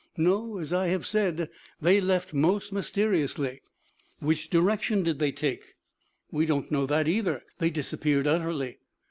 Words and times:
"No. 0.17 0.57
As 0.57 0.73
I 0.73 0.87
have 0.87 1.05
said, 1.05 1.47
they 1.79 2.01
left 2.01 2.33
most 2.33 2.73
mysteriously." 2.73 3.61
"Which 4.17 4.49
direction 4.49 5.03
did 5.03 5.19
they 5.19 5.31
take?" 5.31 5.75
"We 6.31 6.47
do 6.47 6.55
not 6.55 6.71
know 6.71 6.87
that 6.87 7.07
either. 7.07 7.43
They 7.59 7.69
disappeared 7.69 8.25
utterly." 8.25 8.79